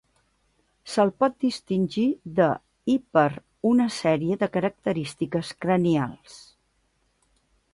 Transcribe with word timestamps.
Se'l 0.93 1.09
pot 1.23 1.33
distingir 1.43 2.05
de 2.39 2.47
i 2.93 2.95
per 3.17 3.27
una 3.73 3.87
sèrie 3.99 4.39
de 4.45 4.49
característiques 4.57 5.53
cranials. 5.67 6.41